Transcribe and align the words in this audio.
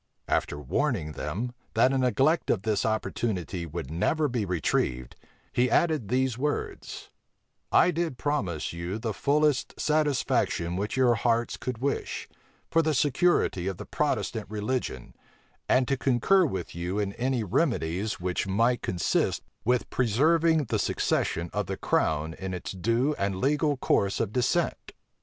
After 0.27 0.57
warning 0.59 1.11
them, 1.11 1.51
that 1.75 1.93
a 1.93 1.97
neglect 1.99 2.49
of 2.49 2.63
this 2.63 2.87
opportunity 2.87 3.67
would 3.67 3.91
never 3.91 4.27
be 4.27 4.45
retrieved, 4.45 5.15
he 5.53 5.69
added 5.69 6.07
these 6.07 6.39
words: 6.39 7.11
"I 7.71 7.91
did 7.91 8.17
promise 8.17 8.73
you 8.73 8.97
the 8.97 9.13
fullest 9.13 9.79
satisfaction 9.79 10.75
which 10.75 10.97
your 10.97 11.13
hearts 11.13 11.55
could 11.55 11.77
wish, 11.77 12.27
for 12.71 12.81
the 12.81 12.95
security 12.95 13.67
of 13.67 13.77
the 13.77 13.85
Protestant 13.85 14.49
religion, 14.49 15.13
and 15.69 15.87
to 15.87 15.97
concur 15.97 16.47
with 16.47 16.73
you 16.73 16.97
in 16.97 17.13
any 17.13 17.43
remedies 17.43 18.19
which 18.19 18.47
might 18.47 18.81
consist 18.81 19.43
with 19.63 19.87
preserving 19.91 20.63
the 20.63 20.79
succession 20.79 21.51
of 21.53 21.67
the 21.67 21.77
crown 21.77 22.33
in 22.39 22.55
its 22.55 22.71
due 22.71 23.13
and 23.19 23.35
legal 23.39 23.77
course 23.77 24.19
of 24.19 24.33
descent. 24.33 24.93